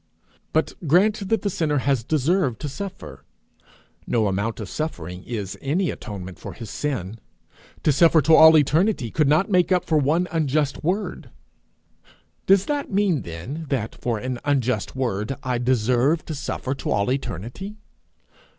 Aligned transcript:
But 0.51 0.73
grant 0.87 1.29
that 1.29 1.43
the 1.43 1.49
sinner 1.51 1.77
has 1.77 2.03
deserved 2.03 2.59
to 2.61 2.69
suffer, 2.69 3.23
no 4.07 4.25
amount 4.27 4.59
of 4.59 4.67
suffering 4.67 5.23
is 5.25 5.59
any 5.61 5.91
atonement 5.91 6.39
for 6.39 6.53
his 6.53 6.71
sin. 6.71 7.19
To 7.83 7.91
suffer 7.91 8.19
to 8.23 8.33
all 8.33 8.57
eternity 8.57 9.11
could 9.11 9.27
not 9.27 9.51
make 9.51 9.71
up 9.71 9.85
for 9.85 9.99
one 9.99 10.27
unjust 10.31 10.83
word. 10.83 11.29
Does 12.47 12.65
that 12.65 12.89
mean, 12.89 13.21
then, 13.21 13.67
that 13.69 13.93
for 13.93 14.17
an 14.17 14.39
unjust 14.43 14.95
word 14.95 15.35
I 15.43 15.59
deserve 15.59 16.25
to 16.25 16.33
suffer 16.33 16.73
to 16.73 16.89
all 16.89 17.11
eternity? 17.11 17.75